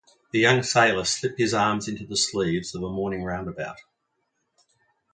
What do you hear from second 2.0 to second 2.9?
the sleeves of a